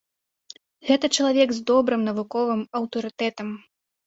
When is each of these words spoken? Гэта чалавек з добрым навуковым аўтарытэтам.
Гэта 0.87 1.05
чалавек 1.17 1.53
з 1.57 1.61
добрым 1.73 2.01
навуковым 2.09 2.61
аўтарытэтам. 2.81 3.55